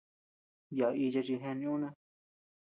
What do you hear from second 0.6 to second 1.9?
Yaʼa icha chi jeanu yuuna.